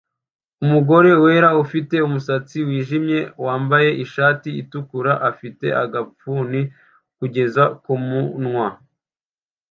Umugore 0.63 1.09
wera 1.23 1.49
ufite 1.63 1.95
umusatsi 2.07 2.57
wijimye 2.67 3.19
wambaye 3.45 3.89
ishati 4.03 4.49
itukura 4.61 5.13
afite 5.29 5.65
agafuni 5.83 6.61
kugeza 7.17 7.63
kumunwa 7.83 8.67